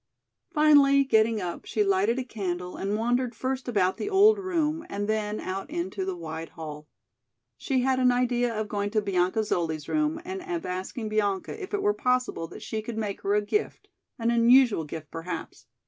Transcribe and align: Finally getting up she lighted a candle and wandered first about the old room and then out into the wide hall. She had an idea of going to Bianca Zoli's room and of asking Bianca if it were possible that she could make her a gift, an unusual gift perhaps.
Finally 0.51 1.03
getting 1.03 1.39
up 1.39 1.65
she 1.67 1.83
lighted 1.83 2.17
a 2.17 2.23
candle 2.23 2.75
and 2.75 2.95
wandered 2.97 3.35
first 3.35 3.67
about 3.67 3.97
the 3.97 4.09
old 4.09 4.39
room 4.39 4.83
and 4.89 5.07
then 5.07 5.39
out 5.39 5.69
into 5.69 6.05
the 6.05 6.15
wide 6.15 6.49
hall. 6.49 6.87
She 7.55 7.81
had 7.83 7.99
an 7.99 8.11
idea 8.11 8.51
of 8.51 8.67
going 8.67 8.89
to 8.89 9.01
Bianca 9.03 9.41
Zoli's 9.41 9.87
room 9.87 10.19
and 10.25 10.41
of 10.41 10.65
asking 10.65 11.09
Bianca 11.09 11.61
if 11.61 11.75
it 11.75 11.83
were 11.83 11.93
possible 11.93 12.47
that 12.47 12.63
she 12.63 12.81
could 12.81 12.97
make 12.97 13.21
her 13.21 13.35
a 13.35 13.41
gift, 13.45 13.89
an 14.17 14.31
unusual 14.31 14.85
gift 14.85 15.11
perhaps. 15.11 15.67